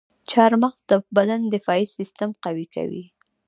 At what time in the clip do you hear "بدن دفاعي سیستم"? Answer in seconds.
1.15-2.29